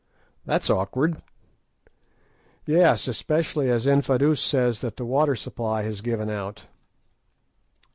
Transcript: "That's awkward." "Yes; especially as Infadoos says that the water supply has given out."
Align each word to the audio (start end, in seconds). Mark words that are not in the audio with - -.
"That's 0.47 0.71
awkward." 0.71 1.21
"Yes; 2.65 3.07
especially 3.07 3.69
as 3.69 3.85
Infadoos 3.85 4.39
says 4.41 4.81
that 4.81 4.97
the 4.97 5.05
water 5.05 5.35
supply 5.35 5.83
has 5.83 6.01
given 6.01 6.27
out." 6.27 6.65